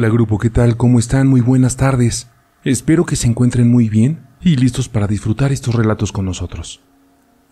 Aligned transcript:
Hola 0.00 0.08
grupo, 0.08 0.38
¿qué 0.38 0.48
tal? 0.48 0.78
¿Cómo 0.78 0.98
están? 0.98 1.28
Muy 1.28 1.42
buenas 1.42 1.76
tardes. 1.76 2.30
Espero 2.64 3.04
que 3.04 3.16
se 3.16 3.26
encuentren 3.26 3.70
muy 3.70 3.90
bien 3.90 4.26
y 4.40 4.56
listos 4.56 4.88
para 4.88 5.06
disfrutar 5.06 5.52
estos 5.52 5.74
relatos 5.74 6.10
con 6.10 6.24
nosotros. 6.24 6.80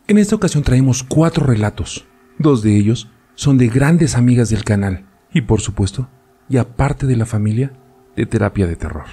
En 0.07 0.17
esta 0.17 0.35
ocasión 0.35 0.65
traemos 0.65 1.03
cuatro 1.03 1.45
relatos. 1.45 2.07
Dos 2.39 2.63
de 2.63 2.75
ellos 2.75 3.11
son 3.35 3.59
de 3.59 3.69
grandes 3.69 4.17
amigas 4.17 4.49
del 4.49 4.65
canal 4.65 5.05
y 5.31 5.43
por 5.43 5.61
supuesto, 5.61 6.09
ya 6.49 6.75
parte 6.75 7.07
de 7.07 7.17
la 7.17 7.27
familia 7.27 7.75
de 8.17 8.25
terapia 8.25 8.67
de 8.67 8.77
terror. 8.77 9.09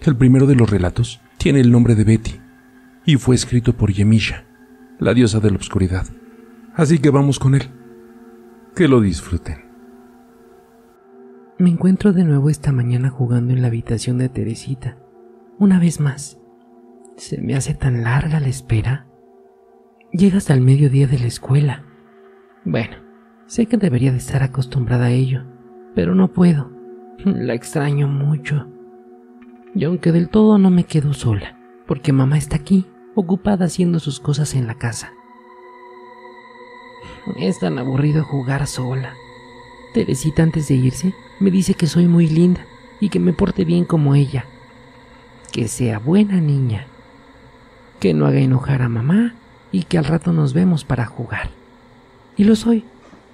El 0.00 0.16
primero 0.16 0.46
de 0.46 0.54
los 0.54 0.70
relatos 0.70 1.20
tiene 1.36 1.60
el 1.60 1.70
nombre 1.70 1.96
de 1.96 2.04
Betty 2.04 2.40
y 3.04 3.16
fue 3.16 3.34
escrito 3.34 3.76
por 3.76 3.92
Yemisha, 3.92 4.46
la 4.98 5.12
diosa 5.12 5.38
de 5.38 5.50
la 5.50 5.58
oscuridad. 5.58 6.06
Así 6.74 6.98
que 6.98 7.10
vamos 7.10 7.38
con 7.38 7.54
él. 7.54 7.68
Que 8.74 8.88
lo 8.88 9.02
disfruten. 9.02 9.65
Me 11.58 11.70
encuentro 11.70 12.12
de 12.12 12.22
nuevo 12.22 12.50
esta 12.50 12.70
mañana 12.70 13.08
jugando 13.08 13.54
en 13.54 13.62
la 13.62 13.68
habitación 13.68 14.18
de 14.18 14.28
Teresita. 14.28 14.98
Una 15.58 15.78
vez 15.80 16.00
más. 16.00 16.38
Se 17.16 17.40
me 17.40 17.54
hace 17.54 17.72
tan 17.72 18.02
larga 18.02 18.40
la 18.40 18.48
espera. 18.48 19.06
Llega 20.12 20.36
hasta 20.36 20.52
el 20.52 20.60
mediodía 20.60 21.06
de 21.06 21.18
la 21.18 21.26
escuela. 21.28 21.82
Bueno, 22.66 22.98
sé 23.46 23.64
que 23.64 23.78
debería 23.78 24.12
de 24.12 24.18
estar 24.18 24.42
acostumbrada 24.42 25.06
a 25.06 25.12
ello, 25.12 25.44
pero 25.94 26.14
no 26.14 26.30
puedo. 26.30 26.70
La 27.24 27.54
extraño 27.54 28.06
mucho. 28.06 28.66
Y 29.74 29.84
aunque 29.84 30.12
del 30.12 30.28
todo 30.28 30.58
no 30.58 30.70
me 30.70 30.84
quedo 30.84 31.14
sola, 31.14 31.58
porque 31.86 32.12
mamá 32.12 32.36
está 32.36 32.56
aquí, 32.56 32.84
ocupada 33.14 33.64
haciendo 33.64 33.98
sus 33.98 34.20
cosas 34.20 34.54
en 34.54 34.66
la 34.66 34.74
casa. 34.74 35.10
Es 37.38 37.60
tan 37.60 37.78
aburrido 37.78 38.24
jugar 38.24 38.66
sola. 38.66 39.14
Teresita 39.96 40.42
antes 40.42 40.68
de 40.68 40.74
irse 40.74 41.14
me 41.40 41.50
dice 41.50 41.72
que 41.72 41.86
soy 41.86 42.06
muy 42.06 42.28
linda 42.28 42.66
y 43.00 43.08
que 43.08 43.18
me 43.18 43.32
porte 43.32 43.64
bien 43.64 43.86
como 43.86 44.14
ella. 44.14 44.44
Que 45.52 45.68
sea 45.68 45.98
buena 45.98 46.38
niña. 46.38 46.86
Que 47.98 48.12
no 48.12 48.26
haga 48.26 48.40
enojar 48.40 48.82
a 48.82 48.90
mamá 48.90 49.36
y 49.72 49.84
que 49.84 49.96
al 49.96 50.04
rato 50.04 50.34
nos 50.34 50.52
vemos 50.52 50.84
para 50.84 51.06
jugar. 51.06 51.48
Y 52.36 52.44
lo 52.44 52.56
soy. 52.56 52.84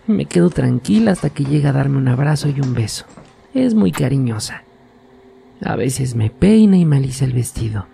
Me 0.06 0.26
quedo 0.26 0.50
tranquila 0.50 1.10
hasta 1.10 1.30
que 1.30 1.44
llega 1.44 1.70
a 1.70 1.72
darme 1.72 1.98
un 1.98 2.06
abrazo 2.06 2.48
y 2.48 2.60
un 2.60 2.74
beso. 2.74 3.06
Es 3.54 3.74
muy 3.74 3.90
cariñosa. 3.90 4.62
A 5.64 5.74
veces 5.74 6.14
me 6.14 6.30
peina 6.30 6.76
y 6.76 6.84
me 6.84 6.98
alisa 6.98 7.24
el 7.24 7.32
vestido. 7.32 7.88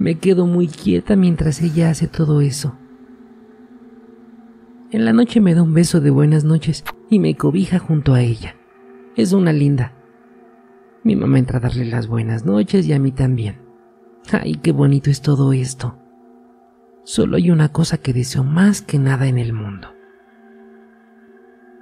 Me 0.00 0.16
quedo 0.16 0.46
muy 0.46 0.66
quieta 0.66 1.14
mientras 1.14 1.62
ella 1.62 1.90
hace 1.90 2.08
todo 2.08 2.40
eso. 2.40 2.74
En 4.90 5.04
la 5.04 5.12
noche 5.12 5.40
me 5.40 5.54
da 5.54 5.62
un 5.62 5.74
beso 5.74 6.00
de 6.00 6.10
buenas 6.10 6.42
noches 6.42 6.82
y 7.10 7.18
me 7.18 7.36
cobija 7.36 7.78
junto 7.78 8.14
a 8.14 8.22
ella. 8.22 8.56
Es 9.16 9.32
una 9.32 9.52
linda. 9.52 9.92
Mi 11.04 11.16
mamá 11.16 11.38
entra 11.38 11.58
a 11.58 11.60
darle 11.60 11.84
las 11.84 12.06
buenas 12.06 12.46
noches 12.46 12.86
y 12.86 12.92
a 12.92 12.98
mí 12.98 13.12
también. 13.12 13.60
Ay, 14.32 14.56
qué 14.56 14.72
bonito 14.72 15.10
es 15.10 15.20
todo 15.20 15.52
esto. 15.52 15.98
Solo 17.04 17.36
hay 17.36 17.50
una 17.50 17.72
cosa 17.72 17.98
que 17.98 18.12
deseo 18.12 18.44
más 18.44 18.80
que 18.80 18.98
nada 18.98 19.26
en 19.26 19.38
el 19.38 19.52
mundo. 19.52 19.88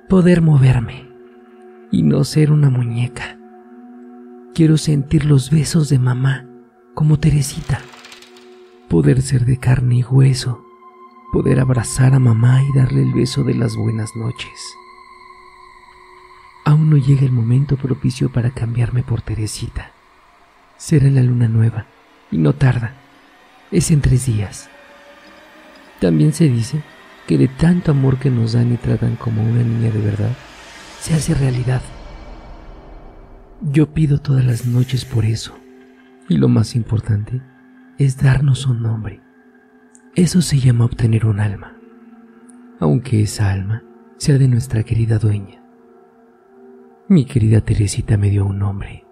Poder 0.09 0.41
moverme 0.41 1.09
y 1.91 2.03
no 2.03 2.25
ser 2.25 2.51
una 2.51 2.71
muñeca. 2.71 3.39
Quiero 4.55 4.79
sentir 4.79 5.27
los 5.27 5.51
besos 5.51 5.89
de 5.89 5.99
mamá 5.99 6.49
como 6.95 7.19
Teresita. 7.19 7.81
Poder 8.89 9.21
ser 9.21 9.45
de 9.45 9.59
carne 9.59 9.97
y 9.97 10.03
hueso 10.03 10.65
poder 11.31 11.61
abrazar 11.61 12.15
a 12.15 12.19
mamá 12.19 12.63
y 12.63 12.77
darle 12.77 13.03
el 13.03 13.13
beso 13.13 13.45
de 13.45 13.55
las 13.55 13.77
buenas 13.77 14.11
noches. 14.17 14.75
Aún 16.69 16.91
no 16.91 16.99
llega 16.99 17.23
el 17.23 17.33
momento 17.33 17.77
propicio 17.77 18.31
para 18.31 18.51
cambiarme 18.51 19.03
por 19.03 19.23
Teresita. 19.23 19.93
Será 20.77 21.09
la 21.09 21.23
luna 21.23 21.49
nueva, 21.49 21.87
y 22.31 22.37
no 22.37 22.53
tarda. 22.53 22.93
Es 23.71 23.91
en 23.91 24.03
tres 24.03 24.27
días. 24.27 24.69
También 26.01 26.35
se 26.35 26.49
dice 26.49 26.83
que 27.27 27.39
de 27.39 27.49
tanto 27.49 27.93
amor 27.93 28.19
que 28.19 28.31
nos 28.31 28.53
dan 28.53 28.73
y 28.73 28.77
tratan 28.77 29.17
como 29.17 29.43
una 29.43 29.63
niña 29.63 29.91
de 29.91 30.01
verdad, 30.01 30.37
se 31.01 31.15
hace 31.15 31.33
realidad. 31.35 31.81
Yo 33.63 33.95
pido 33.95 34.19
todas 34.21 34.45
las 34.45 34.67
noches 34.67 35.07
por 35.07 35.25
eso. 35.25 35.57
Y 36.29 36.37
lo 36.37 36.49
más 36.49 36.77
importante 36.77 37.41
es 37.97 38.19
darnos 38.19 38.67
un 38.67 38.83
nombre 38.83 39.23
eso 40.19 40.43
se 40.43 40.59
llama 40.59 40.85
obtener 40.85 41.27
un 41.27 41.39
alma, 41.39 41.77
aunque 42.81 43.23
esa 43.23 43.53
alma 43.53 43.85
sea 44.17 44.37
de 44.37 44.49
nuestra 44.49 44.83
querida 44.83 45.17
dueña. 45.19 45.58
Mi 47.11 47.25
querida 47.25 47.63
Teresita 47.63 48.19
me 48.19 48.29
dio 48.29 48.45
un 48.45 48.59
nombre. 48.59 49.07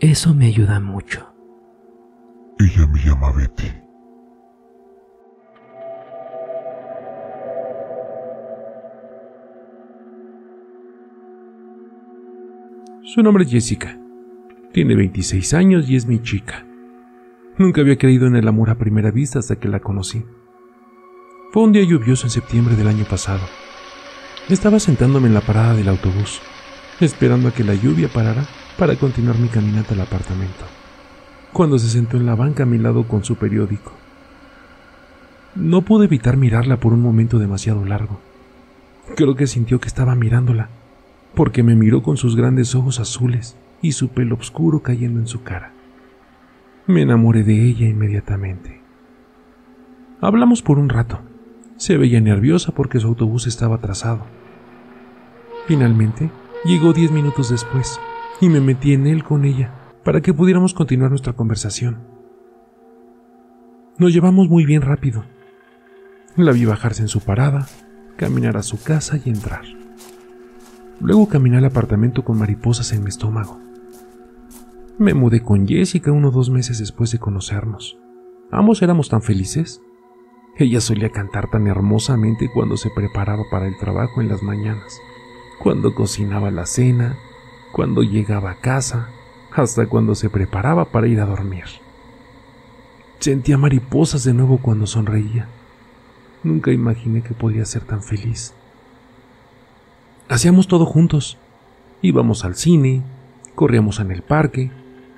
Eso 0.00 0.34
me 0.34 0.48
ayuda 0.48 0.80
mucho. 0.80 1.26
Ella 2.58 2.86
me 2.88 2.98
llama 2.98 3.32
Betty. 3.32 3.72
Su 13.02 13.22
nombre 13.22 13.44
es 13.44 13.50
Jessica. 13.50 13.98
Tiene 14.74 14.94
26 14.94 15.54
años 15.54 15.88
y 15.88 15.96
es 15.96 16.04
mi 16.04 16.20
chica. 16.20 16.66
Nunca 17.56 17.80
había 17.80 17.96
creído 17.96 18.26
en 18.26 18.36
el 18.36 18.46
amor 18.46 18.68
a 18.68 18.76
primera 18.76 19.10
vista 19.10 19.38
hasta 19.38 19.56
que 19.56 19.68
la 19.68 19.80
conocí. 19.80 20.22
Fue 21.50 21.62
un 21.62 21.72
día 21.72 21.84
lluvioso 21.84 22.26
en 22.26 22.30
septiembre 22.30 22.76
del 22.76 22.88
año 22.88 23.06
pasado. 23.06 23.46
Estaba 24.50 24.78
sentándome 24.78 25.28
en 25.28 25.34
la 25.34 25.40
parada 25.40 25.74
del 25.74 25.88
autobús, 25.88 26.42
esperando 27.00 27.48
a 27.48 27.52
que 27.52 27.64
la 27.64 27.74
lluvia 27.74 28.08
parara 28.08 28.46
para 28.78 28.96
continuar 28.96 29.38
mi 29.38 29.48
caminata 29.48 29.94
al 29.94 30.00
apartamento, 30.00 30.64
cuando 31.52 31.78
se 31.78 31.88
sentó 31.88 32.16
en 32.16 32.26
la 32.26 32.34
banca 32.34 32.62
a 32.62 32.66
mi 32.66 32.78
lado 32.78 33.06
con 33.06 33.24
su 33.24 33.36
periódico. 33.36 33.92
No 35.54 35.82
pude 35.82 36.06
evitar 36.06 36.36
mirarla 36.36 36.78
por 36.78 36.92
un 36.92 37.00
momento 37.00 37.38
demasiado 37.38 37.84
largo. 37.84 38.20
Creo 39.14 39.34
que 39.36 39.46
sintió 39.46 39.80
que 39.80 39.88
estaba 39.88 40.14
mirándola, 40.14 40.68
porque 41.34 41.62
me 41.62 41.74
miró 41.74 42.02
con 42.02 42.16
sus 42.16 42.36
grandes 42.36 42.74
ojos 42.74 43.00
azules 43.00 43.56
y 43.82 43.92
su 43.92 44.08
pelo 44.08 44.36
oscuro 44.36 44.80
cayendo 44.80 45.20
en 45.20 45.26
su 45.26 45.42
cara. 45.42 45.72
Me 46.86 47.02
enamoré 47.02 47.42
de 47.42 47.64
ella 47.64 47.88
inmediatamente. 47.88 48.80
Hablamos 50.20 50.62
por 50.62 50.78
un 50.78 50.88
rato. 50.88 51.20
Se 51.76 51.98
veía 51.98 52.20
nerviosa 52.20 52.72
porque 52.72 53.00
su 53.00 53.08
autobús 53.08 53.46
estaba 53.46 53.76
atrasado. 53.76 54.24
Finalmente, 55.66 56.30
llegó 56.66 56.92
diez 56.92 57.10
minutos 57.12 57.50
después 57.50 58.00
y 58.40 58.48
me 58.48 58.60
metí 58.60 58.92
en 58.92 59.06
él 59.06 59.22
con 59.22 59.44
ella 59.44 59.72
para 60.04 60.20
que 60.20 60.34
pudiéramos 60.34 60.74
continuar 60.74 61.10
nuestra 61.10 61.32
conversación. 61.32 61.98
Nos 63.98 64.12
llevamos 64.12 64.48
muy 64.48 64.66
bien 64.66 64.82
rápido. 64.82 65.24
La 66.36 66.52
vi 66.52 66.64
bajarse 66.64 67.02
en 67.02 67.08
su 67.08 67.20
parada, 67.20 67.66
caminar 68.16 68.56
a 68.56 68.62
su 68.62 68.82
casa 68.82 69.18
y 69.24 69.30
entrar. 69.30 69.62
Luego 71.00 71.28
caminé 71.28 71.58
al 71.58 71.64
apartamento 71.64 72.24
con 72.24 72.38
mariposas 72.38 72.92
en 72.92 73.02
mi 73.02 73.08
estómago. 73.08 73.58
Me 74.98 75.14
mudé 75.14 75.40
con 75.40 75.66
Jessica 75.66 76.10
uno 76.10 76.30
dos 76.30 76.50
meses 76.50 76.78
después 76.78 77.10
de 77.12 77.18
conocernos. 77.18 77.98
Ambos 78.50 78.82
éramos 78.82 79.08
tan 79.08 79.22
felices. 79.22 79.80
Ella 80.58 80.80
solía 80.80 81.10
cantar 81.10 81.48
tan 81.50 81.66
hermosamente 81.66 82.50
cuando 82.52 82.76
se 82.76 82.90
preparaba 82.90 83.42
para 83.50 83.66
el 83.66 83.76
trabajo 83.78 84.20
en 84.20 84.28
las 84.28 84.42
mañanas, 84.42 84.98
cuando 85.58 85.94
cocinaba 85.94 86.50
la 86.50 86.66
cena, 86.66 87.16
cuando 87.72 88.02
llegaba 88.02 88.50
a 88.52 88.60
casa, 88.60 89.08
hasta 89.52 89.86
cuando 89.86 90.14
se 90.14 90.30
preparaba 90.30 90.86
para 90.86 91.08
ir 91.08 91.20
a 91.20 91.26
dormir. 91.26 91.64
Sentía 93.18 93.56
mariposas 93.56 94.24
de 94.24 94.34
nuevo 94.34 94.58
cuando 94.58 94.86
sonreía. 94.86 95.48
Nunca 96.42 96.70
imaginé 96.72 97.22
que 97.22 97.34
podía 97.34 97.64
ser 97.64 97.82
tan 97.82 98.02
feliz. 98.02 98.54
Hacíamos 100.28 100.68
todo 100.68 100.84
juntos. 100.84 101.38
Íbamos 102.02 102.44
al 102.44 102.54
cine, 102.54 103.02
corríamos 103.54 104.00
en 104.00 104.10
el 104.10 104.22
parque, 104.22 104.70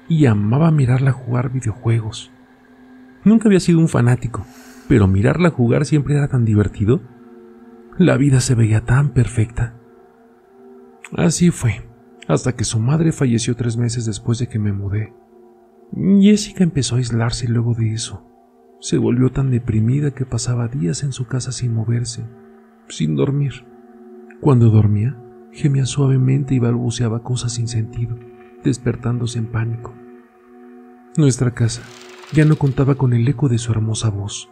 y 0.08 0.26
amaba 0.26 0.70
mirarla 0.70 1.12
jugar 1.12 1.50
videojuegos. 1.50 2.30
Nunca 3.24 3.48
había 3.48 3.60
sido 3.60 3.78
un 3.78 3.88
fanático, 3.88 4.46
pero 4.88 5.06
mirarla 5.06 5.50
jugar 5.50 5.84
siempre 5.84 6.16
era 6.16 6.28
tan 6.28 6.44
divertido. 6.44 7.00
La 7.98 8.16
vida 8.16 8.40
se 8.40 8.54
veía 8.54 8.84
tan 8.84 9.10
perfecta. 9.10 9.74
Así 11.16 11.50
fue, 11.50 11.88
hasta 12.26 12.54
que 12.54 12.64
su 12.64 12.78
madre 12.78 13.12
falleció 13.12 13.56
tres 13.56 13.76
meses 13.76 14.04
después 14.04 14.38
de 14.38 14.48
que 14.48 14.58
me 14.58 14.72
mudé. 14.72 15.12
Jessica 16.20 16.64
empezó 16.64 16.94
a 16.94 16.98
aislarse 16.98 17.48
luego 17.48 17.74
de 17.74 17.92
eso. 17.92 18.24
Se 18.80 18.98
volvió 18.98 19.30
tan 19.30 19.50
deprimida 19.50 20.12
que 20.12 20.26
pasaba 20.26 20.68
días 20.68 21.02
en 21.02 21.12
su 21.12 21.26
casa 21.26 21.50
sin 21.52 21.74
moverse, 21.74 22.24
sin 22.88 23.16
dormir. 23.16 23.66
Cuando 24.40 24.70
dormía, 24.70 25.16
gemía 25.52 25.86
suavemente 25.86 26.54
y 26.54 26.58
balbuceaba 26.58 27.22
cosas 27.22 27.54
sin 27.54 27.66
sentido 27.66 28.16
despertándose 28.62 29.38
en 29.38 29.46
pánico. 29.46 29.94
Nuestra 31.16 31.52
casa 31.52 31.82
ya 32.32 32.44
no 32.44 32.56
contaba 32.56 32.94
con 32.94 33.12
el 33.12 33.26
eco 33.26 33.48
de 33.48 33.58
su 33.58 33.72
hermosa 33.72 34.10
voz. 34.10 34.48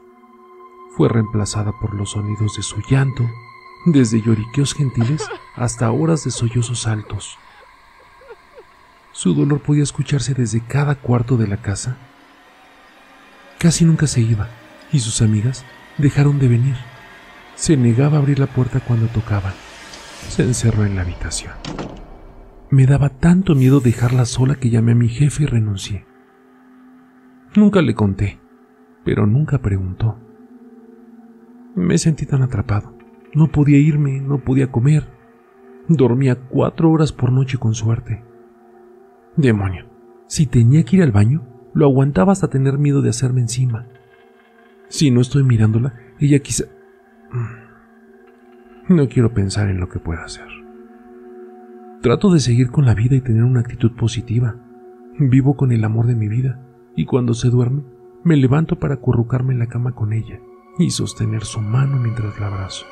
Fue 0.97 1.09
reemplazada 1.09 1.73
por 1.81 1.95
los 1.95 2.13
sonidos 2.13 2.57
de 2.57 2.63
su 2.63 2.77
llanto, 2.91 3.25
desde 3.85 4.21
lloriqueos 4.21 4.75
gentiles 4.75 5.23
hasta 5.55 5.91
horas 5.91 6.25
de 6.25 6.31
sollozos 6.31 6.87
altos. 6.87 7.39
Su 9.13 9.35
dolor 9.35 9.61
podía 9.61 9.83
escucharse 9.83 10.35
desde 10.35 10.61
cada 10.61 10.97
cuarto 10.97 11.37
de 11.37 11.47
la 11.47 11.57
casa. 11.57 11.97
Casi 13.59 13.85
nunca 13.85 14.07
se 14.07 14.21
iba, 14.21 14.49
y 14.93 15.01
sus 15.01 15.23
amigas 15.23 15.65
dejaron 15.99 16.39
de 16.39 16.49
venir. 16.49 16.77
Se 17.55 17.77
negaba 17.77 18.17
a 18.17 18.21
abrir 18.21 18.39
la 18.39 18.47
puerta 18.47 18.81
cuando 18.81 19.07
tocaban. 19.07 19.55
Se 20.29 20.43
encerró 20.43 20.85
en 20.85 20.97
la 20.97 21.03
habitación. 21.03 21.55
Me 22.69 22.87
daba 22.87 23.09
tanto 23.09 23.55
miedo 23.55 23.81
dejarla 23.81 24.27
sola 24.27 24.57
que 24.57 24.71
llamé 24.71 24.93
a 24.93 24.97
mi 24.97 25.09
jefe 25.09 25.45
y 25.45 25.47
renuncié. 25.47 26.05
Nunca 27.55 27.81
le 27.81 27.95
conté, 27.95 28.39
pero 29.05 29.27
nunca 29.27 29.59
preguntó. 29.59 30.19
Me 31.75 31.97
sentí 31.97 32.27
tan 32.27 32.43
atrapado. 32.43 32.96
No 33.37 33.49
podía 33.49 33.77
irme, 33.77 34.21
no 34.21 34.39
podía 34.39 34.73
comer. 34.73 35.07
Dormía 35.89 36.37
cuatro 36.49 36.91
horas 36.91 37.13
por 37.13 37.31
noche 37.31 37.59
con 37.59 37.75
suerte. 37.75 38.25
Demonio, 39.37 39.85
si 40.27 40.47
tenía 40.47 40.83
que 40.85 40.97
ir 40.97 41.03
al 41.03 41.13
baño, 41.13 41.43
lo 41.75 41.85
aguantaba 41.85 42.33
hasta 42.33 42.49
tener 42.49 42.79
miedo 42.79 43.03
de 43.03 43.11
hacerme 43.11 43.43
encima. 43.43 43.87
Si 44.89 45.11
no 45.11 45.21
estoy 45.21 45.43
mirándola, 45.45 45.93
ella 46.19 46.39
quizá... 46.39 46.65
Mm, 47.31 48.95
no 48.95 49.07
quiero 49.09 49.35
pensar 49.35 49.69
en 49.69 49.81
lo 49.81 49.91
que 49.91 49.99
pueda 49.99 50.25
hacer. 50.25 50.47
Trato 52.01 52.33
de 52.33 52.41
seguir 52.41 52.71
con 52.71 52.87
la 52.87 52.95
vida 52.95 53.17
y 53.17 53.21
tener 53.21 53.45
una 53.45 53.61
actitud 53.61 53.93
positiva. 53.97 54.57
Vivo 55.19 55.57
con 55.57 55.73
el 55.73 55.85
amor 55.85 56.07
de 56.07 56.15
mi 56.15 56.29
vida 56.29 56.67
y 56.95 57.05
cuando 57.05 57.35
se 57.35 57.51
duerme, 57.51 57.85
me 58.25 58.37
levanto 58.39 58.79
para 58.79 58.95
acurrucarme 58.95 59.53
en 59.53 59.59
la 59.59 59.67
cama 59.67 59.93
con 59.93 60.15
ella 60.15 60.41
y 60.79 60.89
sostener 60.89 61.45
su 61.45 61.61
mano 61.61 61.99
mientras 61.99 62.41
la 62.41 62.47
abrazo, 62.47 62.87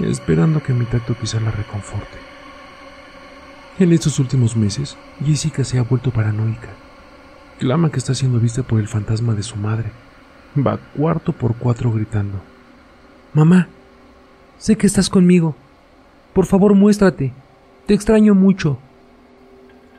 esperando 0.00 0.62
que 0.62 0.72
mi 0.72 0.84
tacto 0.86 1.14
quizá 1.14 1.40
la 1.40 1.50
reconforte. 1.50 2.18
En 3.78 3.92
estos 3.92 4.18
últimos 4.18 4.56
meses, 4.56 4.96
Jessica 5.24 5.64
se 5.64 5.78
ha 5.78 5.82
vuelto 5.82 6.10
paranoica. 6.10 6.68
Clama 7.58 7.90
que 7.90 7.98
está 7.98 8.14
siendo 8.14 8.38
vista 8.38 8.62
por 8.62 8.80
el 8.80 8.88
fantasma 8.88 9.34
de 9.34 9.42
su 9.42 9.56
madre. 9.56 9.90
Va 10.56 10.78
cuarto 10.96 11.32
por 11.32 11.54
cuatro 11.56 11.92
gritando. 11.92 12.40
Mamá, 13.32 13.68
sé 14.58 14.76
que 14.76 14.86
estás 14.86 15.08
conmigo. 15.08 15.54
Por 16.34 16.46
favor, 16.46 16.74
muéstrate. 16.74 17.32
Te 17.86 17.94
extraño 17.94 18.34
mucho. 18.34 18.78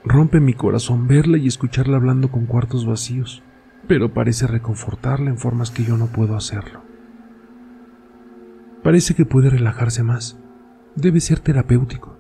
Rompe 0.04 0.40
mi 0.40 0.54
corazón 0.54 1.08
verla 1.08 1.38
y 1.38 1.48
escucharla 1.48 1.98
hablando 1.98 2.30
con 2.30 2.46
cuartos 2.48 2.86
vacíos, 2.86 3.44
pero 3.88 4.14
parece 4.14 4.48
reconfortarla 4.48 5.30
en 5.30 5.38
formas 5.38 5.70
que 5.72 5.84
yo 5.84 5.98
no 5.98 6.08
puedo 6.08 6.36
hacerlo. 6.36 6.91
Parece 8.84 9.14
que 9.14 9.26
puede 9.26 9.50
relajarse 9.50 10.04
más. 10.04 10.40
Debe 10.96 11.20
ser 11.20 11.40
terapéutico. 11.40 12.18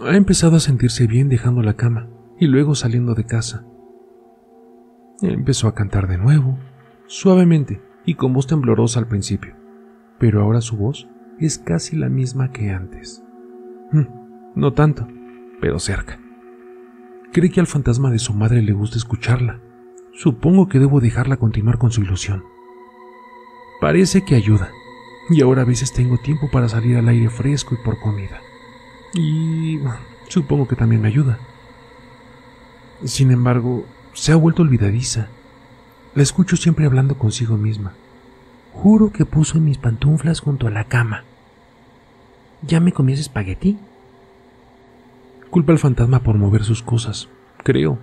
Ha 0.00 0.16
empezado 0.16 0.56
a 0.56 0.60
sentirse 0.60 1.06
bien 1.06 1.28
dejando 1.28 1.62
la 1.62 1.74
cama 1.74 2.08
y 2.38 2.46
luego 2.46 2.74
saliendo 2.74 3.14
de 3.14 3.24
casa. 3.24 3.66
Empezó 5.20 5.66
a 5.66 5.74
cantar 5.74 6.06
de 6.06 6.18
nuevo, 6.18 6.58
suavemente 7.06 7.82
y 8.04 8.14
con 8.14 8.32
voz 8.32 8.46
temblorosa 8.46 9.00
al 9.00 9.08
principio, 9.08 9.56
pero 10.18 10.42
ahora 10.42 10.60
su 10.60 10.76
voz 10.76 11.08
es 11.40 11.58
casi 11.58 11.96
la 11.96 12.08
misma 12.08 12.52
que 12.52 12.70
antes. 12.70 13.24
Mm, 13.90 14.06
no 14.54 14.72
tanto, 14.72 15.08
pero 15.60 15.78
cerca. 15.80 16.20
Cree 17.32 17.50
que 17.50 17.60
al 17.60 17.66
fantasma 17.66 18.10
de 18.10 18.18
su 18.18 18.32
madre 18.34 18.62
le 18.62 18.72
gusta 18.72 18.96
escucharla. 18.96 19.60
Supongo 20.12 20.68
que 20.68 20.78
debo 20.78 21.00
dejarla 21.00 21.36
continuar 21.36 21.78
con 21.78 21.90
su 21.90 22.02
ilusión. 22.02 22.44
Parece 23.80 24.24
que 24.24 24.34
ayuda, 24.34 24.70
y 25.30 25.42
ahora 25.42 25.62
a 25.62 25.66
veces 25.66 25.92
tengo 25.92 26.18
tiempo 26.18 26.48
para 26.50 26.68
salir 26.68 26.96
al 26.96 27.08
aire 27.08 27.28
fresco 27.28 27.74
y 27.74 27.84
por 27.84 27.98
comida. 27.98 28.40
Y 29.14 29.78
supongo 30.28 30.66
que 30.66 30.76
también 30.76 31.02
me 31.02 31.08
ayuda. 31.08 31.38
Sin 33.04 33.30
embargo, 33.30 33.84
se 34.12 34.32
ha 34.32 34.36
vuelto 34.36 34.62
olvidadiza. 34.62 35.28
La 36.14 36.22
escucho 36.22 36.56
siempre 36.56 36.86
hablando 36.86 37.18
consigo 37.18 37.56
misma. 37.56 37.92
Juro 38.72 39.12
que 39.12 39.24
puso 39.24 39.60
mis 39.60 39.78
pantuflas 39.78 40.40
junto 40.40 40.66
a 40.66 40.70
la 40.70 40.84
cama. 40.84 41.24
¿Ya 42.62 42.80
me 42.80 42.92
comí 42.92 43.12
espagueti? 43.12 43.78
Culpa 45.50 45.72
al 45.72 45.78
fantasma 45.78 46.20
por 46.20 46.36
mover 46.36 46.64
sus 46.64 46.82
cosas, 46.82 47.28
creo. 47.62 47.98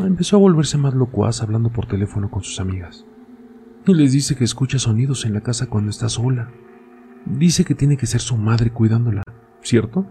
Empezó 0.00 0.36
a 0.36 0.40
volverse 0.40 0.78
más 0.78 0.94
locuaz 0.94 1.42
hablando 1.42 1.68
por 1.68 1.86
teléfono 1.86 2.30
con 2.30 2.42
sus 2.42 2.58
amigas. 2.60 3.04
Y 3.86 3.94
les 3.94 4.12
dice 4.12 4.36
que 4.36 4.44
escucha 4.44 4.78
sonidos 4.78 5.24
en 5.24 5.34
la 5.34 5.40
casa 5.40 5.66
cuando 5.66 5.90
está 5.90 6.08
sola. 6.08 6.50
Dice 7.26 7.64
que 7.64 7.74
tiene 7.74 7.96
que 7.96 8.06
ser 8.06 8.20
su 8.20 8.36
madre 8.36 8.70
cuidándola, 8.70 9.22
¿cierto? 9.60 10.06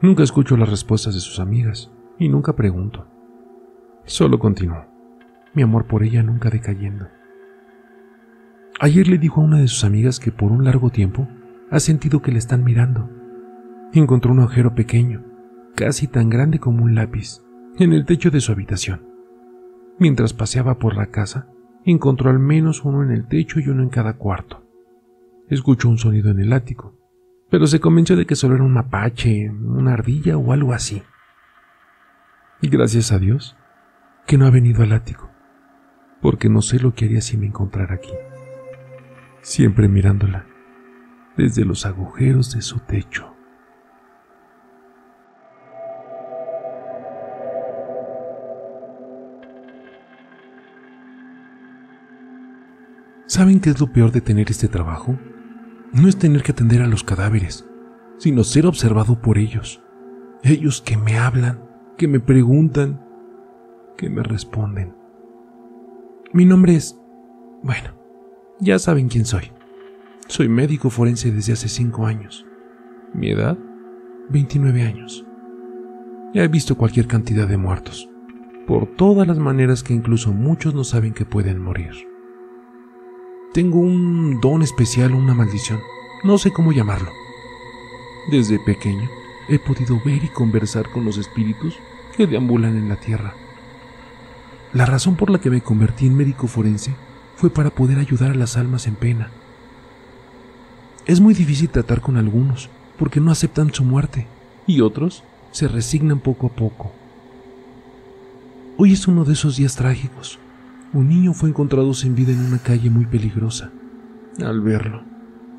Nunca 0.00 0.22
escucho 0.22 0.56
las 0.56 0.68
respuestas 0.68 1.14
de 1.14 1.20
sus 1.20 1.40
amigas 1.40 1.90
y 2.18 2.28
nunca 2.28 2.54
pregunto. 2.54 3.06
Solo 4.04 4.38
continúo. 4.38 4.84
Mi 5.54 5.62
amor 5.62 5.86
por 5.86 6.02
ella 6.02 6.22
nunca 6.22 6.50
decayendo. 6.50 7.08
Ayer 8.78 9.08
le 9.08 9.18
dijo 9.18 9.40
a 9.40 9.44
una 9.44 9.58
de 9.58 9.68
sus 9.68 9.84
amigas 9.84 10.20
que 10.20 10.32
por 10.32 10.52
un 10.52 10.64
largo 10.64 10.90
tiempo 10.90 11.28
ha 11.70 11.80
sentido 11.80 12.20
que 12.20 12.30
le 12.30 12.38
están 12.38 12.62
mirando. 12.62 13.10
Encontró 13.92 14.32
un 14.32 14.40
agujero 14.40 14.74
pequeño, 14.74 15.24
casi 15.74 16.06
tan 16.06 16.28
grande 16.28 16.58
como 16.58 16.84
un 16.84 16.94
lápiz, 16.94 17.42
en 17.78 17.92
el 17.92 18.04
techo 18.04 18.30
de 18.30 18.40
su 18.40 18.52
habitación. 18.52 19.08
Mientras 19.98 20.34
paseaba 20.34 20.78
por 20.78 20.94
la 20.94 21.06
casa, 21.06 21.48
encontró 21.92 22.30
al 22.30 22.38
menos 22.38 22.84
uno 22.84 23.02
en 23.02 23.10
el 23.10 23.26
techo 23.28 23.60
y 23.60 23.68
uno 23.68 23.82
en 23.82 23.88
cada 23.88 24.14
cuarto. 24.14 24.64
Escuchó 25.48 25.88
un 25.88 25.98
sonido 25.98 26.30
en 26.30 26.40
el 26.40 26.52
ático, 26.52 26.94
pero 27.48 27.66
se 27.66 27.80
convenció 27.80 28.16
de 28.16 28.26
que 28.26 28.34
solo 28.34 28.56
era 28.56 28.64
un 28.64 28.72
mapache, 28.72 29.48
una 29.50 29.92
ardilla 29.92 30.36
o 30.36 30.52
algo 30.52 30.72
así. 30.72 31.02
Y 32.60 32.68
gracias 32.68 33.12
a 33.12 33.18
Dios 33.18 33.56
que 34.26 34.36
no 34.36 34.46
ha 34.46 34.50
venido 34.50 34.82
al 34.82 34.92
ático, 34.92 35.30
porque 36.20 36.48
no 36.48 36.62
sé 36.62 36.80
lo 36.80 36.94
que 36.94 37.04
haría 37.04 37.20
si 37.20 37.36
me 37.36 37.46
encontrara 37.46 37.94
aquí. 37.94 38.12
Siempre 39.40 39.86
mirándola 39.86 40.46
desde 41.36 41.64
los 41.64 41.86
agujeros 41.86 42.52
de 42.54 42.62
su 42.62 42.80
techo. 42.80 43.35
¿Saben 53.36 53.60
qué 53.60 53.68
es 53.68 53.78
lo 53.78 53.92
peor 53.92 54.12
de 54.12 54.22
tener 54.22 54.50
este 54.50 54.66
trabajo? 54.66 55.14
No 55.92 56.08
es 56.08 56.16
tener 56.16 56.42
que 56.42 56.52
atender 56.52 56.80
a 56.80 56.86
los 56.86 57.04
cadáveres, 57.04 57.68
sino 58.16 58.42
ser 58.44 58.64
observado 58.64 59.20
por 59.20 59.36
ellos. 59.36 59.82
Ellos 60.42 60.80
que 60.80 60.96
me 60.96 61.18
hablan, 61.18 61.60
que 61.98 62.08
me 62.08 62.18
preguntan, 62.18 63.04
que 63.98 64.08
me 64.08 64.22
responden. 64.22 64.96
Mi 66.32 66.46
nombre 66.46 66.76
es... 66.76 66.98
Bueno, 67.62 67.90
ya 68.58 68.78
saben 68.78 69.08
quién 69.08 69.26
soy. 69.26 69.52
Soy 70.28 70.48
médico 70.48 70.88
forense 70.88 71.30
desde 71.30 71.52
hace 71.52 71.68
cinco 71.68 72.06
años. 72.06 72.46
Mi 73.12 73.28
edad, 73.32 73.58
29 74.30 74.80
años. 74.80 75.26
Ya 76.32 76.42
he 76.42 76.48
visto 76.48 76.78
cualquier 76.78 77.06
cantidad 77.06 77.46
de 77.46 77.58
muertos, 77.58 78.08
por 78.66 78.96
todas 78.96 79.28
las 79.28 79.38
maneras 79.38 79.82
que 79.82 79.92
incluso 79.92 80.32
muchos 80.32 80.74
no 80.74 80.84
saben 80.84 81.12
que 81.12 81.26
pueden 81.26 81.60
morir. 81.60 82.15
Tengo 83.52 83.78
un 83.78 84.40
don 84.40 84.62
especial 84.62 85.14
o 85.14 85.16
una 85.16 85.32
maldición, 85.32 85.80
no 86.24 86.36
sé 86.36 86.52
cómo 86.52 86.72
llamarlo. 86.72 87.10
Desde 88.30 88.58
pequeño 88.58 89.08
he 89.48 89.58
podido 89.58 90.00
ver 90.04 90.24
y 90.24 90.28
conversar 90.28 90.90
con 90.90 91.04
los 91.04 91.16
espíritus 91.16 91.78
que 92.16 92.26
deambulan 92.26 92.76
en 92.76 92.88
la 92.88 92.96
tierra. 92.96 93.34
La 94.72 94.84
razón 94.84 95.16
por 95.16 95.30
la 95.30 95.40
que 95.40 95.48
me 95.48 95.62
convertí 95.62 96.06
en 96.06 96.16
médico 96.16 96.48
forense 96.48 96.94
fue 97.36 97.48
para 97.48 97.70
poder 97.70 97.98
ayudar 97.98 98.32
a 98.32 98.34
las 98.34 98.56
almas 98.56 98.86
en 98.86 98.96
pena. 98.96 99.30
Es 101.06 101.20
muy 101.20 101.32
difícil 101.32 101.70
tratar 101.70 102.00
con 102.00 102.16
algunos 102.16 102.68
porque 102.98 103.20
no 103.20 103.30
aceptan 103.30 103.72
su 103.72 103.84
muerte 103.84 104.26
y 104.66 104.80
otros 104.80 105.22
se 105.52 105.68
resignan 105.68 106.18
poco 106.18 106.48
a 106.48 106.50
poco. 106.50 106.92
Hoy 108.76 108.92
es 108.92 109.06
uno 109.06 109.24
de 109.24 109.32
esos 109.32 109.56
días 109.56 109.76
trágicos 109.76 110.38
un 110.92 111.08
niño 111.08 111.32
fue 111.32 111.48
encontrado 111.48 111.92
sin 111.94 112.14
vida 112.14 112.32
en 112.32 112.40
una 112.40 112.58
calle 112.58 112.90
muy 112.90 113.06
peligrosa. 113.06 113.70
Al 114.44 114.60
verlo, 114.60 115.02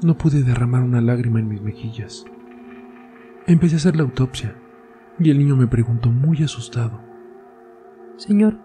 no 0.04 0.18
pude 0.18 0.44
derramar 0.44 0.84
una 0.84 1.02
lágrima 1.02 1.40
en 1.40 1.48
mis 1.48 1.62
mejillas. 1.62 2.26
Empecé 3.46 3.76
a 3.76 3.78
hacer 3.78 3.96
la 3.96 4.04
autopsia 4.04 4.56
y 5.20 5.30
el 5.30 5.38
niño 5.38 5.56
me 5.56 5.68
preguntó 5.68 6.10
muy 6.10 6.44
asustado. 6.44 7.02
Señor, 8.18 8.58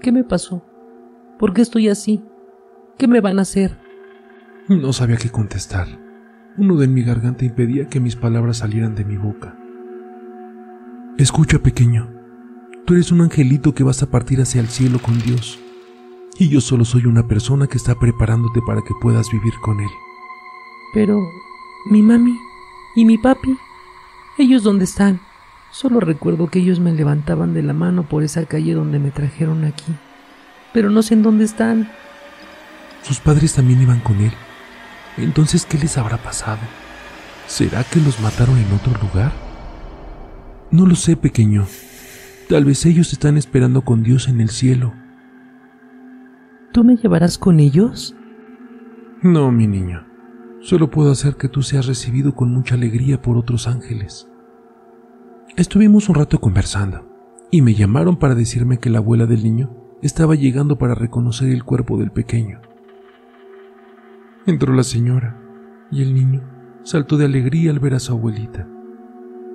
¿qué 0.00 0.12
me 0.12 0.24
pasó? 0.24 0.64
¿Por 1.38 1.52
qué 1.52 1.62
estoy 1.62 1.88
así? 1.88 2.24
¿Qué 2.98 3.08
me 3.08 3.20
van 3.20 3.38
a 3.38 3.42
hacer? 3.42 3.78
No 4.68 4.92
sabía 4.92 5.16
qué 5.16 5.30
contestar. 5.30 5.86
Un 6.56 6.68
nudo 6.68 6.82
en 6.82 6.94
mi 6.94 7.02
garganta 7.02 7.44
impedía 7.44 7.88
que 7.88 8.00
mis 8.00 8.16
palabras 8.16 8.58
salieran 8.58 8.94
de 8.94 9.04
mi 9.04 9.16
boca. 9.16 9.56
Escucha, 11.18 11.58
pequeño, 11.58 12.15
Tú 12.86 12.94
eres 12.94 13.10
un 13.10 13.20
angelito 13.20 13.74
que 13.74 13.82
vas 13.82 14.04
a 14.04 14.10
partir 14.12 14.40
hacia 14.40 14.60
el 14.60 14.68
cielo 14.68 15.00
con 15.00 15.18
Dios. 15.18 15.58
Y 16.38 16.48
yo 16.48 16.60
solo 16.60 16.84
soy 16.84 17.06
una 17.06 17.26
persona 17.26 17.66
que 17.66 17.78
está 17.78 17.98
preparándote 17.98 18.60
para 18.64 18.80
que 18.82 18.94
puedas 19.00 19.28
vivir 19.32 19.54
con 19.60 19.80
Él. 19.80 19.88
Pero, 20.94 21.20
mi 21.90 22.00
mami 22.00 22.38
y 22.94 23.04
mi 23.04 23.18
papi, 23.18 23.58
¿ellos 24.38 24.62
dónde 24.62 24.84
están? 24.84 25.20
Solo 25.72 25.98
recuerdo 25.98 26.48
que 26.48 26.60
ellos 26.60 26.78
me 26.78 26.92
levantaban 26.92 27.54
de 27.54 27.64
la 27.64 27.72
mano 27.72 28.04
por 28.04 28.22
esa 28.22 28.44
calle 28.44 28.74
donde 28.74 29.00
me 29.00 29.10
trajeron 29.10 29.64
aquí. 29.64 29.92
Pero 30.72 30.88
no 30.88 31.02
sé 31.02 31.14
en 31.14 31.24
dónde 31.24 31.44
están. 31.44 31.90
Sus 33.02 33.18
padres 33.18 33.54
también 33.54 33.82
iban 33.82 33.98
con 33.98 34.20
él. 34.20 34.32
Entonces, 35.16 35.66
¿qué 35.66 35.76
les 35.76 35.98
habrá 35.98 36.18
pasado? 36.18 36.60
¿Será 37.48 37.82
que 37.82 37.98
los 37.98 38.20
mataron 38.20 38.56
en 38.58 38.72
otro 38.72 38.92
lugar? 39.02 39.32
No 40.70 40.86
lo 40.86 40.94
sé, 40.94 41.16
pequeño. 41.16 41.66
Tal 42.48 42.64
vez 42.64 42.86
ellos 42.86 43.12
están 43.12 43.36
esperando 43.36 43.82
con 43.82 44.04
Dios 44.04 44.28
en 44.28 44.40
el 44.40 44.50
cielo. 44.50 44.94
¿Tú 46.72 46.84
me 46.84 46.96
llevarás 46.96 47.38
con 47.38 47.58
ellos? 47.58 48.14
No, 49.20 49.50
mi 49.50 49.66
niño. 49.66 50.06
Solo 50.60 50.88
puedo 50.88 51.10
hacer 51.10 51.34
que 51.34 51.48
tú 51.48 51.62
seas 51.62 51.86
recibido 51.86 52.36
con 52.36 52.52
mucha 52.52 52.76
alegría 52.76 53.20
por 53.20 53.36
otros 53.36 53.66
ángeles. 53.66 54.30
Estuvimos 55.56 56.08
un 56.08 56.14
rato 56.14 56.38
conversando 56.38 57.08
y 57.50 57.62
me 57.62 57.74
llamaron 57.74 58.16
para 58.16 58.36
decirme 58.36 58.78
que 58.78 58.90
la 58.90 58.98
abuela 58.98 59.26
del 59.26 59.42
niño 59.42 59.70
estaba 60.02 60.36
llegando 60.36 60.78
para 60.78 60.94
reconocer 60.94 61.48
el 61.50 61.64
cuerpo 61.64 61.98
del 61.98 62.12
pequeño. 62.12 62.60
Entró 64.46 64.72
la 64.72 64.84
señora 64.84 65.36
y 65.90 66.02
el 66.02 66.14
niño 66.14 66.42
saltó 66.84 67.16
de 67.16 67.24
alegría 67.24 67.72
al 67.72 67.80
ver 67.80 67.94
a 67.94 67.98
su 67.98 68.12
abuelita. 68.12 68.68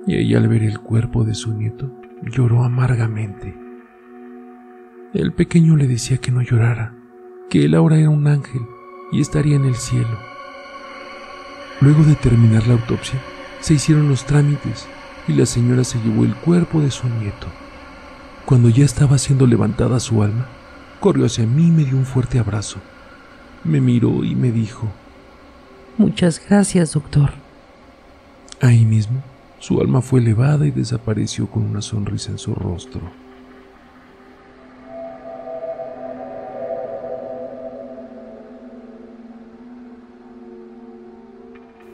Y 0.06 0.16
ella 0.16 0.36
al 0.36 0.48
ver 0.48 0.62
el 0.62 0.80
cuerpo 0.80 1.24
de 1.24 1.34
su 1.34 1.54
nieto 1.54 2.01
lloró 2.22 2.64
amargamente. 2.64 3.54
El 5.14 5.32
pequeño 5.32 5.76
le 5.76 5.86
decía 5.86 6.18
que 6.18 6.30
no 6.30 6.42
llorara, 6.42 6.94
que 7.50 7.64
él 7.64 7.74
ahora 7.74 7.98
era 7.98 8.10
un 8.10 8.26
ángel 8.26 8.62
y 9.10 9.20
estaría 9.20 9.56
en 9.56 9.64
el 9.64 9.74
cielo. 9.74 10.18
Luego 11.80 12.04
de 12.04 12.14
terminar 12.14 12.66
la 12.66 12.74
autopsia, 12.74 13.20
se 13.60 13.74
hicieron 13.74 14.08
los 14.08 14.24
trámites 14.24 14.86
y 15.28 15.32
la 15.32 15.46
señora 15.46 15.84
se 15.84 15.98
llevó 16.00 16.24
el 16.24 16.34
cuerpo 16.34 16.80
de 16.80 16.90
su 16.90 17.08
nieto. 17.08 17.46
Cuando 18.46 18.68
ya 18.68 18.84
estaba 18.84 19.18
siendo 19.18 19.46
levantada 19.46 20.00
su 20.00 20.22
alma, 20.22 20.46
corrió 21.00 21.26
hacia 21.26 21.46
mí 21.46 21.68
y 21.68 21.70
me 21.70 21.84
dio 21.84 21.96
un 21.96 22.06
fuerte 22.06 22.38
abrazo 22.38 22.80
me 23.64 23.80
miró 23.80 24.24
y 24.24 24.34
me 24.34 24.50
dijo, 24.50 24.88
Muchas 25.98 26.40
gracias, 26.48 26.92
doctor. 26.92 27.30
Ahí 28.60 28.84
mismo, 28.84 29.22
su 29.62 29.80
alma 29.80 30.02
fue 30.02 30.18
elevada 30.18 30.66
y 30.66 30.72
desapareció 30.72 31.48
con 31.48 31.62
una 31.62 31.80
sonrisa 31.80 32.32
en 32.32 32.38
su 32.38 32.52
rostro. 32.52 33.00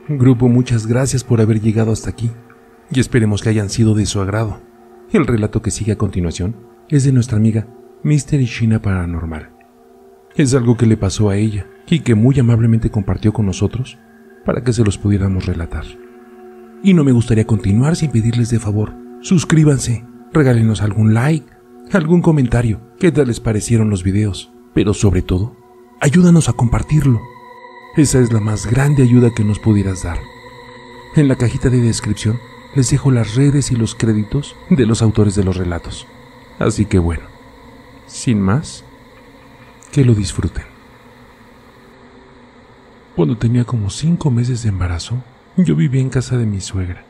Grupo, 0.08 0.48
muchas 0.48 0.86
gracias 0.86 1.22
por 1.22 1.42
haber 1.42 1.60
llegado 1.60 1.92
hasta 1.92 2.08
aquí 2.08 2.30
y 2.90 3.00
esperemos 3.00 3.42
que 3.42 3.50
hayan 3.50 3.68
sido 3.68 3.94
de 3.94 4.06
su 4.06 4.22
agrado. 4.22 4.62
El 5.12 5.26
relato 5.26 5.60
que 5.60 5.70
sigue 5.70 5.92
a 5.92 5.98
continuación 5.98 6.56
es 6.88 7.04
de 7.04 7.12
nuestra 7.12 7.36
amiga 7.36 7.66
Mr. 8.02 8.40
Ishina 8.40 8.80
Paranormal. 8.80 9.50
Es 10.34 10.54
algo 10.54 10.78
que 10.78 10.86
le 10.86 10.96
pasó 10.96 11.28
a 11.28 11.36
ella 11.36 11.66
y 11.86 12.00
que 12.00 12.14
muy 12.14 12.40
amablemente 12.40 12.88
compartió 12.88 13.34
con 13.34 13.44
nosotros 13.44 13.98
para 14.46 14.64
que 14.64 14.72
se 14.72 14.84
los 14.84 14.96
pudiéramos 14.96 15.44
relatar. 15.44 15.84
Y 16.82 16.94
no 16.94 17.04
me 17.04 17.12
gustaría 17.12 17.46
continuar 17.46 17.96
sin 17.96 18.10
pedirles 18.10 18.50
de 18.50 18.60
favor, 18.60 18.94
suscríbanse, 19.20 20.04
regálenos 20.32 20.80
algún 20.80 21.12
like, 21.12 21.46
algún 21.92 22.22
comentario, 22.22 22.80
qué 22.98 23.10
tal 23.10 23.28
les 23.28 23.40
parecieron 23.40 23.90
los 23.90 24.02
videos, 24.02 24.52
pero 24.74 24.94
sobre 24.94 25.22
todo, 25.22 25.56
ayúdanos 26.00 26.48
a 26.48 26.52
compartirlo. 26.52 27.20
Esa 27.96 28.20
es 28.20 28.32
la 28.32 28.40
más 28.40 28.66
grande 28.66 29.02
ayuda 29.02 29.34
que 29.34 29.44
nos 29.44 29.58
pudieras 29.58 30.04
dar. 30.04 30.18
En 31.16 31.26
la 31.26 31.36
cajita 31.36 31.68
de 31.68 31.80
descripción 31.80 32.38
les 32.76 32.90
dejo 32.90 33.10
las 33.10 33.34
redes 33.34 33.72
y 33.72 33.76
los 33.76 33.94
créditos 33.94 34.54
de 34.70 34.86
los 34.86 35.02
autores 35.02 35.34
de 35.34 35.42
los 35.42 35.56
relatos. 35.56 36.06
Así 36.58 36.84
que 36.84 36.98
bueno, 36.98 37.24
sin 38.06 38.40
más, 38.40 38.84
que 39.90 40.04
lo 40.04 40.14
disfruten. 40.14 40.64
Cuando 43.16 43.36
tenía 43.36 43.64
como 43.64 43.90
cinco 43.90 44.30
meses 44.30 44.62
de 44.62 44.68
embarazo, 44.68 45.24
yo 45.58 45.76
vivía 45.76 46.00
en 46.00 46.08
casa 46.08 46.38
de 46.38 46.46
mi 46.46 46.60
suegra. 46.60 47.04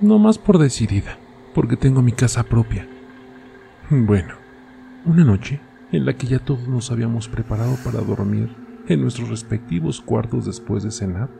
No 0.00 0.18
más 0.18 0.38
por 0.38 0.58
decidida, 0.58 1.18
porque 1.54 1.76
tengo 1.76 2.02
mi 2.02 2.12
casa 2.12 2.42
propia. 2.42 2.88
Bueno, 3.90 4.34
una 5.04 5.24
noche 5.24 5.60
en 5.92 6.04
la 6.04 6.14
que 6.14 6.26
ya 6.26 6.38
todos 6.40 6.66
nos 6.66 6.90
habíamos 6.90 7.28
preparado 7.28 7.76
para 7.84 8.00
dormir 8.00 8.56
en 8.88 9.00
nuestros 9.00 9.28
respectivos 9.28 10.00
cuartos 10.00 10.46
después 10.46 10.82
de 10.82 10.90
cenar, 10.90 11.30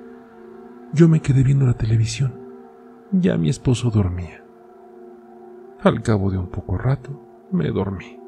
yo 0.92 1.09
me 1.09 1.21
quedé 1.21 1.42
viendo 1.42 1.66
la 1.66 1.75
televisión. 1.75 2.35
Ya 3.11 3.37
mi 3.37 3.49
esposo 3.49 3.90
dormía. 3.90 4.44
Al 5.82 6.02
cabo 6.02 6.30
de 6.30 6.38
un 6.38 6.49
poco 6.50 6.78
rato, 6.78 7.49
me 7.50 7.68
dormí. 7.71 8.18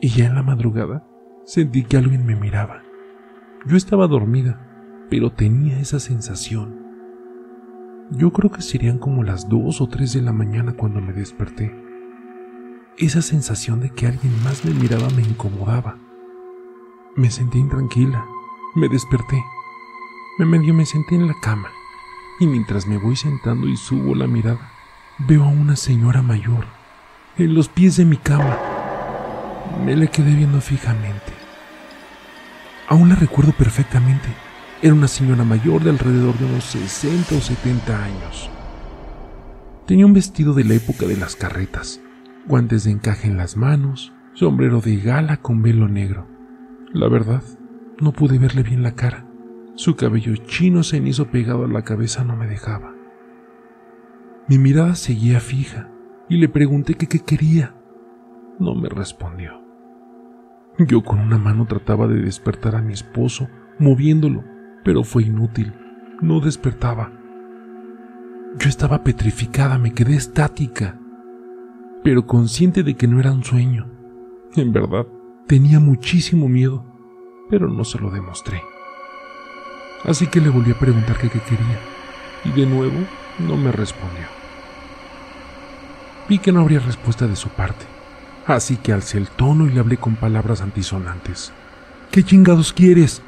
Y 0.00 0.08
ya 0.08 0.26
en 0.26 0.34
la 0.34 0.42
madrugada 0.42 1.08
Sentí 1.48 1.82
que 1.82 1.96
alguien 1.96 2.26
me 2.26 2.36
miraba. 2.36 2.82
Yo 3.64 3.78
estaba 3.78 4.06
dormida, 4.06 4.60
pero 5.08 5.32
tenía 5.32 5.80
esa 5.80 5.98
sensación. 5.98 6.87
Yo 8.10 8.32
creo 8.32 8.50
que 8.50 8.62
serían 8.62 8.98
como 8.98 9.22
las 9.22 9.50
dos 9.50 9.82
o 9.82 9.86
tres 9.86 10.14
de 10.14 10.22
la 10.22 10.32
mañana 10.32 10.72
cuando 10.72 11.02
me 11.02 11.12
desperté. 11.12 11.74
Esa 12.96 13.20
sensación 13.20 13.80
de 13.80 13.90
que 13.90 14.06
alguien 14.06 14.32
más 14.42 14.64
me 14.64 14.72
miraba 14.72 15.10
me 15.10 15.20
incomodaba. 15.20 15.98
Me 17.16 17.30
sentí 17.30 17.58
intranquila. 17.58 18.24
Me 18.74 18.88
desperté. 18.88 19.44
Me 20.38 20.46
medio 20.46 20.72
me 20.72 20.86
senté 20.86 21.16
en 21.16 21.26
la 21.26 21.34
cama. 21.42 21.68
Y 22.40 22.46
mientras 22.46 22.86
me 22.86 22.96
voy 22.96 23.14
sentando 23.14 23.68
y 23.68 23.76
subo 23.76 24.14
la 24.14 24.26
mirada, 24.26 24.70
veo 25.18 25.44
a 25.44 25.48
una 25.48 25.76
señora 25.76 26.22
mayor 26.22 26.64
en 27.36 27.54
los 27.54 27.68
pies 27.68 27.98
de 27.98 28.06
mi 28.06 28.16
cama. 28.16 28.56
Me 29.84 29.94
le 29.94 30.08
quedé 30.08 30.34
viendo 30.34 30.62
fijamente. 30.62 31.34
Aún 32.88 33.10
la 33.10 33.16
recuerdo 33.16 33.52
perfectamente. 33.52 34.47
Era 34.80 34.94
una 34.94 35.08
señora 35.08 35.42
mayor 35.42 35.82
de 35.82 35.90
alrededor 35.90 36.38
de 36.38 36.44
unos 36.44 36.62
60 36.62 37.34
o 37.34 37.40
70 37.40 38.04
años. 38.04 38.48
Tenía 39.88 40.06
un 40.06 40.12
vestido 40.12 40.54
de 40.54 40.62
la 40.62 40.74
época 40.74 41.04
de 41.04 41.16
las 41.16 41.34
carretas, 41.34 42.00
guantes 42.46 42.84
de 42.84 42.92
encaje 42.92 43.26
en 43.26 43.36
las 43.36 43.56
manos, 43.56 44.12
sombrero 44.34 44.80
de 44.80 44.98
gala 44.98 45.38
con 45.38 45.62
velo 45.62 45.88
negro. 45.88 46.28
La 46.92 47.08
verdad, 47.08 47.42
no 48.00 48.12
pude 48.12 48.38
verle 48.38 48.62
bien 48.62 48.84
la 48.84 48.94
cara. 48.94 49.26
Su 49.74 49.96
cabello 49.96 50.36
chino 50.36 50.84
cenizo 50.84 51.26
pegado 51.26 51.64
a 51.64 51.68
la 51.68 51.82
cabeza 51.82 52.22
no 52.22 52.36
me 52.36 52.46
dejaba. 52.46 52.94
Mi 54.46 54.58
mirada 54.58 54.94
seguía 54.94 55.40
fija 55.40 55.90
y 56.28 56.36
le 56.36 56.48
pregunté 56.48 56.94
qué 56.94 57.08
quería. 57.08 57.74
No 58.60 58.76
me 58.76 58.88
respondió. 58.88 59.60
Yo 60.78 61.02
con 61.02 61.18
una 61.18 61.38
mano 61.38 61.66
trataba 61.66 62.06
de 62.06 62.22
despertar 62.22 62.76
a 62.76 62.82
mi 62.82 62.92
esposo, 62.92 63.48
moviéndolo, 63.80 64.44
pero 64.84 65.04
fue 65.04 65.24
inútil. 65.24 65.72
No 66.20 66.40
despertaba. 66.40 67.12
Yo 68.58 68.68
estaba 68.68 69.04
petrificada, 69.04 69.78
me 69.78 69.92
quedé 69.92 70.16
estática, 70.16 70.98
pero 72.02 72.26
consciente 72.26 72.82
de 72.82 72.94
que 72.94 73.06
no 73.06 73.20
era 73.20 73.32
un 73.32 73.44
sueño. 73.44 73.86
En 74.56 74.72
verdad, 74.72 75.06
tenía 75.46 75.78
muchísimo 75.78 76.48
miedo, 76.48 76.84
pero 77.50 77.68
no 77.68 77.84
se 77.84 77.98
lo 77.98 78.10
demostré. 78.10 78.62
Así 80.04 80.26
que 80.26 80.40
le 80.40 80.48
volví 80.48 80.72
a 80.72 80.78
preguntar 80.78 81.18
qué, 81.18 81.28
quería, 81.28 81.78
y 82.44 82.50
de 82.52 82.66
nuevo 82.66 82.98
no 83.38 83.56
me 83.56 83.70
respondió. 83.70 84.26
Vi 86.28 86.38
que 86.38 86.52
no 86.52 86.60
habría 86.60 86.80
respuesta 86.80 87.26
de 87.26 87.36
su 87.36 87.48
parte 87.48 87.84
Así 88.48 88.78
que 88.78 88.94
alcé 88.94 89.18
el 89.18 89.28
tono 89.28 89.66
y 89.66 89.70
le 89.70 89.80
hablé 89.80 89.98
con 89.98 90.16
palabras 90.16 90.62
antisonantes. 90.62 91.52
¿Qué 92.10 92.24
chingados 92.24 92.72
quieres? 92.72 93.20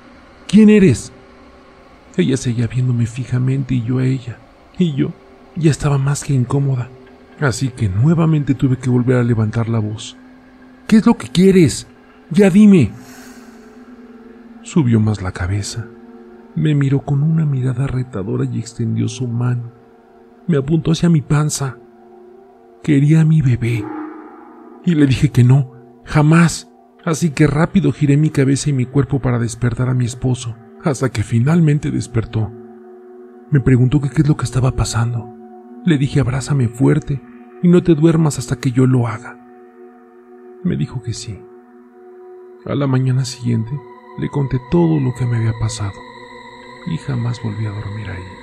¿Quién 0.48 0.70
eres? 0.70 1.12
Ella 2.16 2.36
seguía 2.36 2.66
viéndome 2.66 3.06
fijamente 3.06 3.74
y 3.74 3.82
yo 3.82 3.98
a 3.98 4.04
ella. 4.04 4.38
Y 4.78 4.94
yo 4.94 5.12
ya 5.56 5.70
estaba 5.70 5.98
más 5.98 6.24
que 6.24 6.34
incómoda. 6.34 6.88
Así 7.40 7.68
que 7.68 7.88
nuevamente 7.88 8.54
tuve 8.54 8.76
que 8.76 8.90
volver 8.90 9.16
a 9.16 9.24
levantar 9.24 9.68
la 9.68 9.78
voz. 9.78 10.16
¿Qué 10.86 10.96
es 10.96 11.06
lo 11.06 11.16
que 11.16 11.28
quieres? 11.28 11.86
Ya 12.30 12.50
dime. 12.50 12.90
Subió 14.62 15.00
más 15.00 15.22
la 15.22 15.32
cabeza. 15.32 15.86
Me 16.54 16.74
miró 16.74 17.00
con 17.00 17.22
una 17.22 17.46
mirada 17.46 17.86
retadora 17.86 18.44
y 18.44 18.58
extendió 18.58 19.08
su 19.08 19.26
mano. 19.26 19.72
Me 20.46 20.58
apuntó 20.58 20.92
hacia 20.92 21.08
mi 21.08 21.20
panza. 21.20 21.78
Quería 22.82 23.20
a 23.20 23.24
mi 23.24 23.40
bebé 23.40 23.84
y 24.84 24.94
le 24.94 25.06
dije 25.06 25.30
que 25.30 25.44
no, 25.44 25.72
jamás. 26.04 26.70
Así 27.04 27.30
que 27.30 27.46
rápido 27.46 27.92
giré 27.92 28.16
mi 28.16 28.30
cabeza 28.30 28.70
y 28.70 28.72
mi 28.72 28.86
cuerpo 28.86 29.20
para 29.20 29.38
despertar 29.38 29.88
a 29.88 29.94
mi 29.94 30.04
esposo, 30.04 30.56
hasta 30.84 31.10
que 31.10 31.22
finalmente 31.22 31.90
despertó. 31.90 32.50
Me 33.50 33.60
preguntó 33.60 34.00
qué 34.00 34.08
es 34.08 34.28
lo 34.28 34.36
que 34.36 34.44
estaba 34.44 34.72
pasando. 34.72 35.34
Le 35.84 35.98
dije 35.98 36.20
abrázame 36.20 36.68
fuerte 36.68 37.20
y 37.62 37.68
no 37.68 37.82
te 37.82 37.94
duermas 37.94 38.38
hasta 38.38 38.56
que 38.56 38.70
yo 38.70 38.86
lo 38.86 39.06
haga. 39.06 39.38
Me 40.62 40.76
dijo 40.76 41.02
que 41.02 41.12
sí. 41.12 41.38
A 42.66 42.74
la 42.74 42.86
mañana 42.86 43.24
siguiente 43.24 43.72
le 44.18 44.28
conté 44.28 44.58
todo 44.70 45.00
lo 45.00 45.14
que 45.14 45.26
me 45.26 45.38
había 45.38 45.54
pasado 45.58 45.98
y 46.86 46.96
jamás 46.98 47.42
volví 47.42 47.66
a 47.66 47.70
dormir 47.70 48.10
ahí. 48.10 48.39